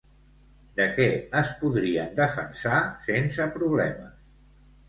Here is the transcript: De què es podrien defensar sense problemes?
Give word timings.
De 0.79 0.87
què 0.95 1.05
es 1.41 1.51
podrien 1.59 2.17
defensar 2.21 2.81
sense 3.11 3.47
problemes? 3.59 4.21